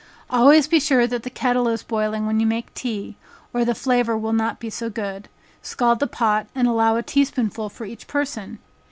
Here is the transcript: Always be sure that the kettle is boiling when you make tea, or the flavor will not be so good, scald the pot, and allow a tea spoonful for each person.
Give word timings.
Always 0.31 0.67
be 0.67 0.79
sure 0.79 1.05
that 1.05 1.21
the 1.21 1.29
kettle 1.29 1.67
is 1.67 1.83
boiling 1.83 2.25
when 2.25 2.39
you 2.39 2.47
make 2.47 2.73
tea, 2.73 3.17
or 3.53 3.63
the 3.63 3.75
flavor 3.75 4.17
will 4.17 4.33
not 4.33 4.59
be 4.59 4.71
so 4.71 4.89
good, 4.89 5.29
scald 5.61 5.99
the 5.99 6.07
pot, 6.07 6.47
and 6.55 6.67
allow 6.67 6.95
a 6.95 7.03
tea 7.03 7.23
spoonful 7.25 7.69
for 7.69 7.85
each 7.85 8.07
person. 8.07 8.57